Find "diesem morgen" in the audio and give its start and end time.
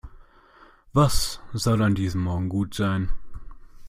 1.93-2.49